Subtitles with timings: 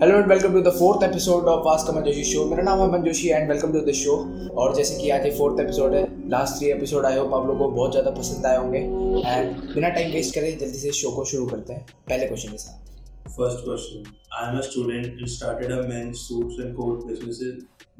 [0.00, 3.28] Hello and welcome to the fourth episode of ask a Manjoshi show मेरा नाम है Manjoshi
[3.28, 4.16] and welcome to the show
[4.62, 7.58] और जैसे कि आज ये फोर्थ एपिसोड है लास्ट थ्री एपिसोड आए हो आप लोगों
[7.58, 8.78] को बहुत ज़्यादा पसंद आए होंगे.
[8.78, 11.86] एंड बिना टाइम वेस्ट करें जल्दी से शो को शुरू करते हैं.
[12.08, 12.92] पहले क्वेश्चन के साथ.
[13.30, 17.40] First question I am a student and started a men suits and coat business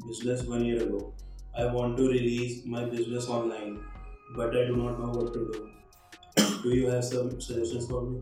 [0.03, 1.01] business one year ago
[1.57, 3.73] I want to release my business online
[4.37, 5.65] but I do not know what to do
[6.63, 8.21] do you have some suggestions for me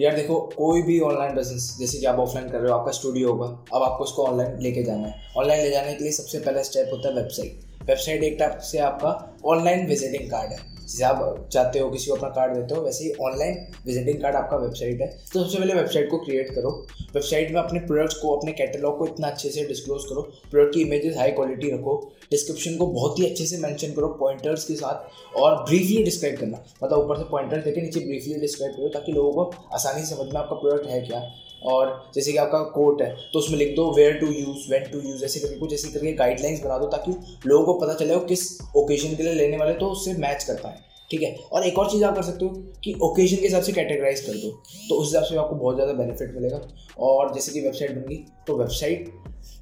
[0.00, 3.32] यार देखो, कोई भी online business जैसे कि आप offline कर रहे हो, आपका स्टूडियो
[3.32, 6.62] होगा, अब आपको उसको ऑनलाइन लेके जाना है। ऑनलाइन ले जाने के लिए सबसे पहला
[6.62, 9.10] स्टेप होता है वेबसाइट वेबसाइट एक टाइप से आपका
[9.46, 10.58] ऑनलाइन विजिटिंग कार्ड है।
[10.90, 14.36] जैसे आप चाहते हो, किसी को अपना कार्ड देते हो, वैसे ही ऑनलाइन विजिटिंग कार्ड
[14.36, 16.70] आपका वेबसाइट है। तो सबसे पहले वेबसाइट को क्रिएट करो।
[17.14, 20.80] वेबसाइट में अपने प्रोडक्ट्स को, अपने कैटलॉग को इतना अच्छे से डिस्क्लोज करो। प्रोडक्ट की
[20.80, 21.96] इमेजेस हाई क्वालिटी रखो।
[22.30, 26.64] डिस्क्रिप्शन को बहुत ही अच्छे से मैंशन करो पॉइंटर्स के साथ और ब्रीफली डिस्क्राइब करना।
[26.84, 30.34] मतलब ऊपर से पॉइंटर्स देके नीचे ब्रीफली डिस्क्राइब करो ताकि लोगों को आसानी से समझ
[30.34, 31.20] में आपका प्रोडक्ट है क्या।
[31.62, 35.00] और जैसे कि आपका कोट है तो उसमें लिख दो where to use when to
[35.00, 37.12] use ऐसे करके कुछ, ऐसे करके गाइडलाइंस बना दो ताकि
[37.46, 40.54] लोगों को पता चले वो किस ओकेजन के लिए लेने वाले तो उससे मैच कर
[40.56, 40.78] पाए,
[41.10, 41.34] ठीक है?
[41.52, 42.50] और एक और चीज़ आप कर सकते हो
[42.84, 44.50] कि ओकेजन के हिसाब से कैटेगराइज कर दो
[44.88, 46.60] तो उस हिसाब से आपको बहुत ज़्यादा बेनिफिट मिलेगा।
[47.00, 49.12] और जैसे कि वेबसाइट बन गई तो वेबसाइट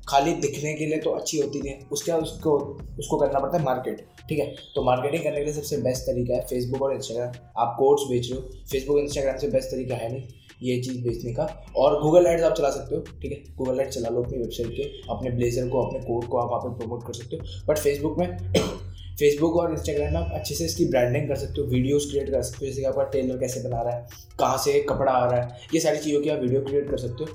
[0.08, 2.56] खाली दिखने के लिए तो अच्छी होती है, उसके बाद उसको
[2.98, 4.46] उसको करना पड़ता है मार्केट ठीक है?
[4.74, 8.30] तो मार्केटिंग करने के लिए सबसे बेस्ट तरीका है फेसबुक और इंस्टाग्राम आप कोर्स बेच
[8.30, 10.22] रहे हो फेसबुक इंस्टाग्राम से बेस्ट तरीका है नहीं।
[10.62, 13.54] ये चीज़ बेचने का। और गूगल एड्स आप चला सकते हो, ठीक है?
[13.56, 16.62] गूगल एड्स चला लो अपनी वेबसाइट के, अपने ब्लेजर को, अपने कोड को आप वहाँ
[16.62, 18.52] पर प्रमोट कर सकते हो। बट फेसबुक में
[19.18, 22.42] फेसबुक और इंस्टाग्राम में आप अच्छे से इसकी ब्रांडिंग कर सकते हो वीडियोस क्रिएट कर
[22.42, 25.40] सकते हो, जैसे कि आपका टेलर कैसे बना रहा है, कहाँ से कपड़ा आ रहा
[25.42, 27.30] है, ये सारी चीज़ों की आप वीडियो क्रिएट कर सकते हो।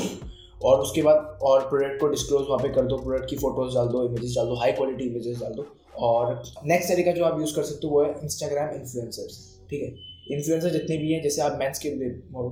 [0.64, 3.86] और उसके बाद और प्रोडक्ट को डिस्क्लोज वहाँ पे कर दो प्रोडक्ट की फ़ोटोज़ डाल
[3.86, 5.66] दो इमेजेस डाल दो हाई क्वालिटी इमेजेस डाल दो।
[5.98, 10.13] और नेक्स्ट तरीका जो आप यूज़ कर सकते हो वो है इंस्टाग्राम इन्फ्लुएंसर्स ठीक है?
[10.26, 11.90] इन्फ्लुएंसर जितने भी हैं जैसे आप मेंस के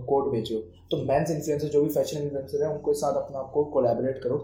[0.07, 0.59] कोड बेचो
[0.91, 4.37] तो मेंस इन्फ्लुएंसर जो भी फ़ैशन इन्फ्लुएंसर है उनके साथ अपना आपको कोलैबोरेट करो।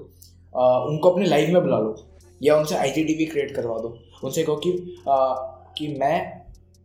[0.54, 1.94] आ, उनको अपने लाइव में बुला लो
[2.40, 4.70] या उनसे आई क्रिएट करवा दो। उनसे कहो कि
[5.08, 5.34] आ,
[5.78, 6.16] कि मैं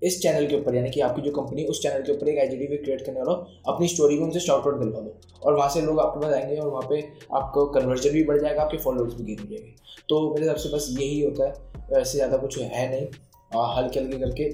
[0.01, 2.67] इस चैनल के ऊपर यानी कि आपकी जो कंपनी उस चैनल के ऊपर एक आई
[2.67, 3.33] क्रिएट करने वाला
[3.73, 6.55] अपनी स्टोरी में उनसे शॉर्ट आउट दिलवा दो। और वहाँ से लोग आपके पास आएँगे
[6.55, 6.99] और वहाँ पे
[7.35, 9.73] आपको कन्वर्जन भी बढ़ जाएगा आपके फॉलोअर्स भी गेन हो जाएँगे।
[10.09, 13.07] तो मेरे हिसाब से बस यही होता है। ऐसे ज़्यादा कुछ है नहीं।
[13.75, 14.49] हल्के हल्के करके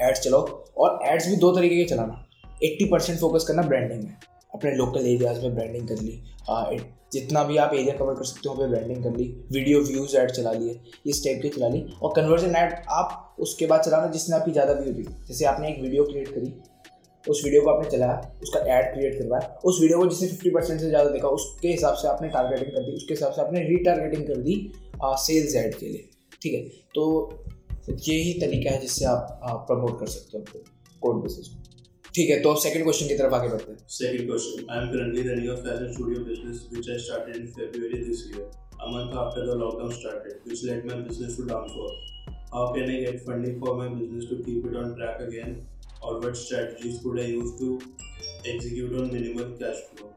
[0.00, 0.46] एड्स चलाओ
[0.76, 2.24] और एड्स भी दो तरीके के चलाना।
[2.64, 4.16] एट्टी परसेंट फोकस करना ब्रांडिंग में।
[4.54, 6.22] अपने लोकल एरियाज़ में ब्रांडिंग कर ली।
[7.12, 10.30] जितना भी आप एरिया कवर कर सकते हो पे ब्रांडिंग कर ली। वीडियो व्यूज़ ऐड
[10.30, 14.36] चला लिए। इस टाइप के चला ली। और कन्वर्जन ऐड आप उसके बाद चलाना जिसने
[14.36, 16.52] आपकी ज़्यादा व्यू दी। जैसे आपने एक वीडियो क्रिएट करी।
[17.24, 20.80] उस वीडियो को आपने चलाया, उसका ऐड क्रिएट करवाया। उस वीडियो को जिसने फिफ्टी परसेंट
[20.80, 24.26] से ज़्यादा देखा, उसके हिसाब से आपने टारगेटिंग कर दी। उसके हिसाब से आपने रीटारगेटिंग
[24.26, 24.72] कर दी
[25.04, 26.08] सेल्स ऐड के लिए।
[26.42, 26.60] ठीक है?
[26.94, 27.42] तो
[27.88, 30.64] यही तरीका है जिससे आप प्रमोट कर सकते हो
[31.02, 31.60] कोड बिज़नेस को
[32.14, 35.22] ठीक है तो सेकंड क्वेश्चन की तरफ़ आगे बढ़ते हैं second question I am currently
[35.28, 38.50] running a fashion studio business which I started in February this year
[38.82, 41.90] a month after the lockdown started which led my business to downfall
[42.52, 45.50] how can i get funding for my business to keep it on track again
[46.02, 47.68] or what strategies could i use to
[48.46, 50.08] execute on minimal cash flow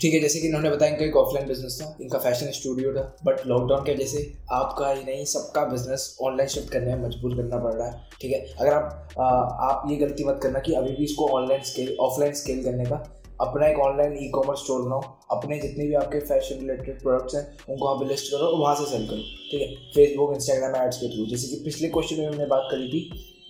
[0.00, 3.02] ठीक है जैसे कि इन्होंने बताया इनका एक offline business था इनका फ़ैशन स्टूडियो था
[3.24, 7.36] बट लॉकडाउन की वजह से आपका ही नहीं सबका बिज़नेस ऑनलाइन शिफ्ट करने में मजबूर
[7.36, 8.40] करना पड़ रहा है ठीक है?
[8.60, 9.24] अगर आप आ,
[9.68, 12.96] आप ये गलती मत करना कि अभी भी इसको ऑनलाइन स्केल ऑफलाइन स्केल करने का
[13.40, 17.44] अपना एक ऑनलाइन ई कॉमर्स स्टोर बनाओ अपने जितने भी आपके फ़ैशन रिलेटेड प्रोडक्ट्स हैं
[17.68, 19.68] उनको वहाँ पे लिस्ट करो और वहाँ से सेल करो ठीक है?
[19.94, 23.00] फेसबुक इंस्टाग्राम एड्स के थ्रू जैसे कि पिछले क्वेश्चन में हमने बात करी थी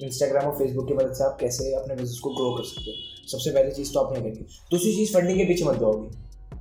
[0.02, 3.28] इंस्टाग्राम और फेसबुक की मदद से आप कैसे अपने बिज़नेस को ग्रो कर सकते हो।
[3.28, 6.08] सबसे पहली चीज़ तो आपने करनी दूसरी चीज़ फंडिंग के पीछे मत जाओगी।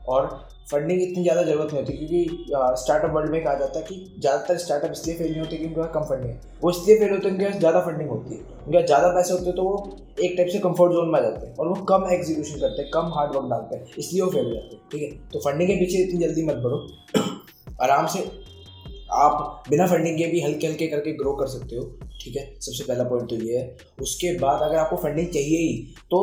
[0.10, 0.28] और
[0.72, 2.46] फंडिंग इतनी ज़्यादा ज़रूरत नहीं होती, क्योंकि
[2.82, 5.82] स्टार्टअप वर्ल्ड में कहा जाता है कि ज़्यादातर स्टार्टअप इसलिए फेल नहीं होते कि उनके
[5.82, 8.40] पास कम फंडिंग है। वो इसलिए फेल होते हैं उनके पास ज़्यादा फंडिंग होती है।
[8.40, 11.22] उनके पास ज़्यादा पैसे होते हैं तो वो एक टाइप से कंफर्ट जोन में आ
[11.24, 14.30] जाते हैं और वो कम एग्जीक्यूशन करते हैं, कम हार्ड वर्क डालते हैं, इसलिए वो
[14.32, 15.12] फेल हो जाते हैं, ठीक है?
[15.34, 16.80] तो फंडिंग के पीछे इतनी जल्दी मत बढ़ो।
[17.84, 18.20] आराम से
[19.16, 21.84] आप बिना फंडिंग के भी हल्के हल्के करके ग्रो कर सकते हो,
[22.22, 22.44] ठीक है?
[22.60, 26.20] सबसे पहला पॉइंट तो ये है। उसके बाद अगर आपको फंडिंग चाहिए ही तो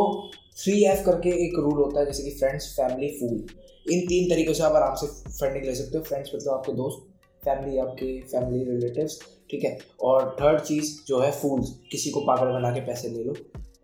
[0.63, 3.51] थ्री एफ़ करके एक रूल होता है, जैसे कि फ्रेंड्स फैमिली फ़ूड
[3.87, 6.05] इन तीन तरीक़ों से आप आराम से फंडिंग ले सकते हो.
[6.05, 7.09] फ्रेंड्स मतलब आपके दोस्त
[7.43, 9.19] फैमिली आपके फैमिली रिलेटिव्स
[9.51, 9.77] ठीक है?
[10.01, 13.35] और थर्ड चीज़ जो है फूल्स किसी को पागल बना के पैसे ले लो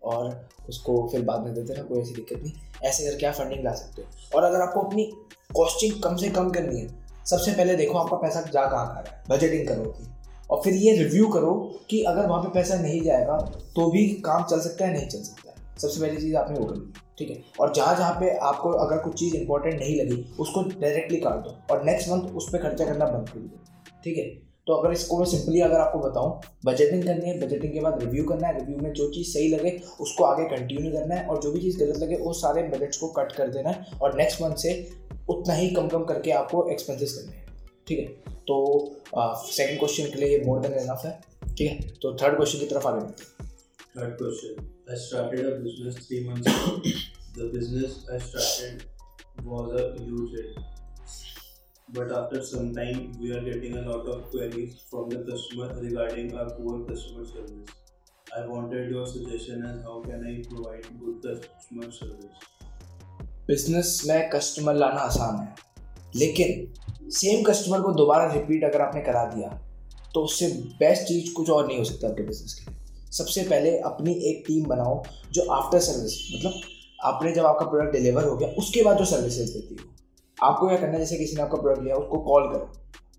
[0.03, 2.51] और उसको फिर बाद में देते ना कोई ऐसी दिक्कत नहीं.
[2.83, 4.37] ऐसे करके आप फंडिंग ला सकते हो.
[4.37, 5.03] और अगर आपको अपनी
[5.55, 6.87] कॉस्टिंग कम से कम करनी है,
[7.25, 9.23] सबसे पहले देखो आपका पैसा जा कहाँ खा रहा है.
[9.29, 10.07] बजटिंग करो की.
[10.49, 11.53] और फिर ये रिव्यू करो
[11.89, 13.37] कि अगर वहाँ पे पैसा नहीं जाएगा
[13.75, 15.48] तो भी काम चल सकता है, नहीं चल सकता
[15.79, 17.41] सबसे पहली चीज़ आपने वो करनी ठीक है?
[17.59, 21.55] और जहाँ जहाँ पे आपको अगर कुछ चीज़ इंपॉर्टेंट नहीं लगी, उसको डायरेक्टली काट दो
[21.71, 23.59] और नेक्स्ट मंथ उस पर खर्चा करना बंद कर दो,
[24.03, 24.23] ठीक है?
[24.67, 28.23] तो अगर इसको मैं सिंपली अगर आपको बताऊँ बजटिंग करनी है बजटिंग के बाद रिव्यू
[28.23, 29.71] करना है रिव्यू में जो चीज़ सही लगे,
[30.01, 33.07] उसको आगे कंटिन्यू करना है और जो भी चीज़ गलत लगे, वो सारे बजट्स को
[33.07, 34.73] कट कर देना है और नेक्स्ट मंथ से
[35.29, 37.45] उतना ही कम कम करके आपको एक्सपेंसेस करने हैं,
[37.87, 38.05] ठीक है?
[38.47, 38.55] तो
[39.47, 41.19] सेकंड क्वेश्चन के लिए ये मोर देन इनफ है,
[41.57, 41.93] ठीक है?
[42.01, 43.38] तो थर्ड क्वेश्चन की तरफ़ आगे बढ़ते हैं।
[43.95, 44.55] Third question.
[44.87, 46.81] I started a business three months ago.
[47.35, 48.85] The business I started
[49.43, 50.59] was a huge hit.
[51.89, 56.37] But after some time, we are getting a lot of queries from the customer regarding
[56.37, 57.73] our poor customer service.
[58.37, 62.47] I wanted your suggestion as how can I provide good customer service.
[63.47, 65.55] Business में customer लाना आसान है
[66.15, 69.49] लेकिन same customer को दोबारा repeat अगर आपने करा दिया
[70.13, 70.47] तो उससे
[70.79, 72.78] बेस्ट चीज़ कुछ और नहीं हो सकता आपके बिज़नेस के लिए
[73.11, 75.01] सबसे पहले अपनी एक टीम बनाओ
[75.33, 76.61] जो आफ्टर सर्विस मतलब
[77.05, 79.87] आपने जब आपका प्रोडक्ट डिलीवर हो गया उसके बाद जो सर्विसेज़ देती हो।
[80.39, 82.69] आपको क्या करना है जैसे किसी ने आपका प्रोडक्ट लिया उसको कॉल करो।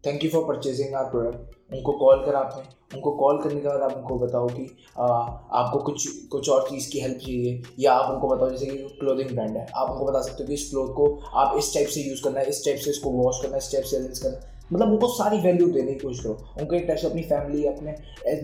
[0.07, 2.63] Thank you for purchasing our product उनको कॉल करा आपने।
[2.95, 4.67] उनको कॉल करने के बाद आप उनको बताओ कि
[4.99, 8.77] आ, आपको कुछ कुछ और चीज़ की हेल्प चाहिए या आप उनको बताओ जैसे कि
[9.01, 11.89] क्लोथिंग ब्रांड है। आप उनको बता सकते हो कि इस क्लोथ को आप इस टाइप
[11.89, 14.19] से यूज़ करना है इस टाइप से इसको वॉश करना है इस टाइप से अरेंज
[14.19, 17.65] करना मतलब उनको सारी वैल्यू देने की कोशिश करो। उनको एक टाइप से अपनी फैमिली
[17.67, 17.95] अपने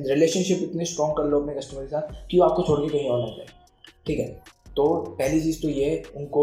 [0.08, 3.08] रिलेशनशिप इतने स्ट्रॉन्ग कर लो अपने कस्टमर के साथ कि वो आपको छोड़ के कहीं
[3.08, 3.46] और ना जाए।
[4.06, 4.26] ठीक है?
[4.76, 4.84] तो
[5.18, 6.42] पहली चीज़ तो ये, उनको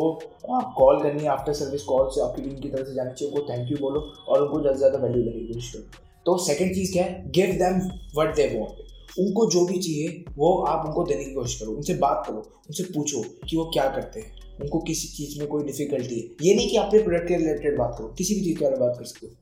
[0.51, 3.33] आप कॉल करनी है आफ्टर सर्विस कॉल से आपकी टीम की तरफ़ से जानी चाहिए,
[3.33, 6.37] उनको थैंक यू बोलो और उनको ज़्यादा से ज़्यादा वैल्यू देने की कोशिश करो। तो
[6.45, 7.31] सेकेंड चीज़ क्या है?
[7.31, 7.79] Give them
[8.17, 11.93] what they want उनको जो भी चाहिए, वो आप उनको देने की कोशिश करो। उनसे
[11.97, 16.19] बात करो, उनसे पूछो कि वो क्या करते हैं। उनको किसी चीज़ में कोई डिफिकल्टी
[16.19, 18.77] है। ये नहीं कि अपने प्रोडक्ट के रिलेटेड बात करो, किसी भी चीज़ के बारे
[18.77, 19.33] में बात कर सकते हो।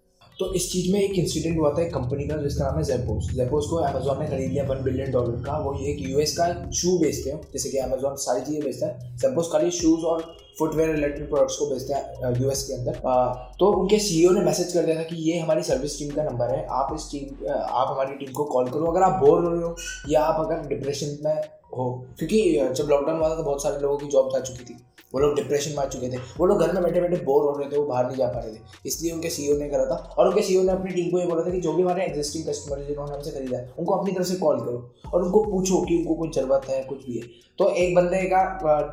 [0.41, 3.29] तो इस चीज़ में एक इंसिडेंट हुआ था एक कंपनी का जिसका नाम है जेपोस
[3.33, 6.97] जेपोस को अमेजोन ने खरीद लिया वन बिलियन डॉलर का। वो एक यूएस का शू
[6.99, 10.23] बेचते हैं। जैसे कि अमेजोन सारी चीज़ें बेचता है। जेपोस खाली शूज़ और
[10.59, 14.73] फुटवेयर रिलेटेड प्रोडक्ट्स को बेचते हैं यूएस के अंदर। आ, तो उनके सीईओ ने मैसेज
[14.73, 17.87] कर दिया था कि ये हमारी सर्विस टीम का नंबर है। आप इस टीम आप
[17.91, 19.75] हमारी टीम को कॉल करो। अगर आप बोर हो रहे हो
[20.09, 21.35] या आप अगर डिप्रेशन में
[21.77, 22.41] हो। क्योंकि
[22.75, 24.77] जब लॉकडाउन हुआ था तो बहुत सारे लोगों की जॉब जा चुकी थी।
[25.13, 27.57] वो लोग डिप्रेशन में आ चुके थे। वो लोग घर में बैठे बैठे बोर हो
[27.57, 29.95] रहे थे, वो बाहर नहीं जा पा रहे थे। इसलिए उनके सीईओ ने करा था
[30.17, 32.45] और उनके सीईओ ने अपनी टीम को ये बोला था कि जो भी हमारे एग्जिस्टिंग
[32.45, 35.81] कस्टमर है, जिन्होंने हमसे खरीदा है, उनको अपनी तरफ़ से कॉल करो और उनको पूछो
[35.81, 37.23] कि उनको कुछ ज़रूरत है, कुछ भी है।
[37.59, 38.43] तो एक बंदे का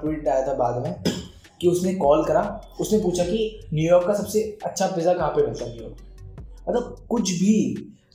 [0.01, 0.95] ट्वीट आया था बाद में
[1.61, 2.43] कि उसने कॉल करा।
[2.81, 5.97] उसने पूछा कि न्यूयॉर्क का सबसे अच्छा पिज़्ज़ा कहाँ पे मिलता है न्यूयॉर्क
[6.69, 7.55] मतलब कुछ भी,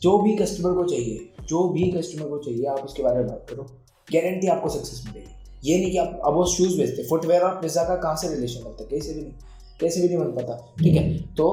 [0.01, 3.45] जो भी कस्टमर को चाहिए, जो भी कस्टमर को चाहिए, आप उसके बारे में बात
[3.49, 3.67] करो।
[4.07, 5.31] गारंटी आपको सक्सेस मिलेगी।
[5.63, 8.63] ये नहीं कि आप, अब वो शूज़ बेचते फुटवेयर और पिज़्ज़ा का कहाँ से रिलेशन
[8.63, 8.89] बनता है?
[8.89, 9.31] कैसे भी नहीं,
[9.79, 11.17] कैसे भी नहीं बन पाता। ठीक है?
[11.35, 11.49] तो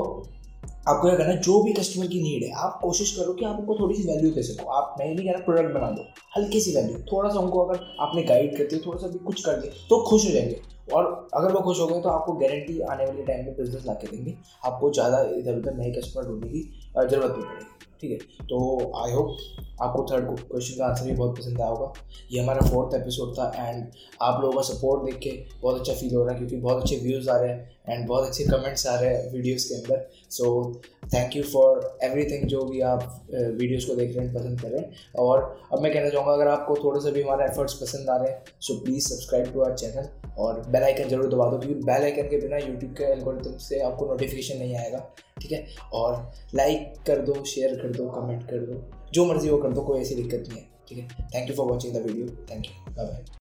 [0.88, 3.75] आपको क्या करना जो भी कस्टमर की नीड है, आप कोशिश करो कि आप उनको
[3.75, 6.06] थोड़ी सी वैल्यू दे सको। आप, मैं नहीं कह रहा प्रोडक्ट बना दो,
[6.37, 9.44] हल्की सी वैल्यू थोड़ा सा उनको अगर आपने गाइड करते हो, थोड़ा सा भी कुछ
[9.44, 10.61] कर दिया तो खुश हो जाएँगे।
[10.93, 11.05] और
[11.35, 14.06] अगर वो खुश हो गए तो आपको गारंटी आने वाले टाइम में बिज़नेस ला के
[14.06, 17.69] देंगे। आपको ज़्यादा इधर उधर नए कस्टमर ढूँढने की ज़रूरत नहीं पड़ेगी
[18.00, 18.16] ठीक है?
[18.46, 18.56] तो
[18.98, 19.37] आई होप
[19.82, 21.92] आपको थर्ड क्वेश्चन का आंसर भी बहुत पसंद आया होगा।
[22.32, 23.84] ये हमारा फोर्थ एपिसोड था एंड
[24.22, 25.31] आप लोगों का सपोर्ट देख के
[25.62, 28.26] बहुत अच्छा फील हो रहा है क्योंकि बहुत अच्छे व्यूज़ आ रहे हैं एंड बहुत
[28.26, 30.72] अच्छे कमेंट्स आ रहे हैं वीडियोज़ के अंदर। So
[31.14, 35.42] thank you for everything जो भी आप वीडियोज़ को देख रहे हैं, पसंद कर और
[35.72, 38.42] अब मैं कहना चाहूँगा, अगर आपको थोड़े से भी हमारे एफर्ट्स पसंद आ रहे हैं
[38.60, 40.08] so please subscribe to our channel
[40.38, 43.81] और बेल आइकन ज़रूर दबा दो, क्योंकि बेल आइकन के बिना यूट्यूब के एल्गोरिथम से
[43.82, 45.08] आपको नोटिफिकेशन नहीं आएगा।
[45.42, 45.66] ठीक है?
[45.92, 48.82] और लाइक कर दो शेयर कर दो कमेंट कर दो,
[49.12, 51.08] जो मर्ज़ी वो कर दो, कोई ऐसी दिक्कत नहीं है, ठीक है?
[51.34, 53.38] Thank you for watching the video thank you bye bye